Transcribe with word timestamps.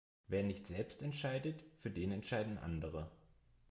Wer 0.29 0.41
nicht 0.41 0.65
selbst 0.65 1.03
entscheidet, 1.03 1.63
für 1.77 1.91
den 1.91 2.11
entscheiden 2.11 2.57
andere. 2.57 3.11